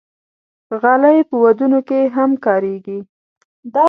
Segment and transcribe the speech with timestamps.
[0.81, 2.99] غالۍ په ودونو کې هم کارېږي.